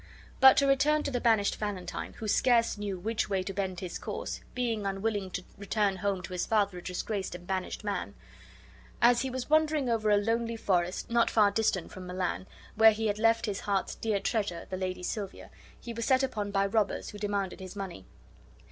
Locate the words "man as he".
7.83-9.29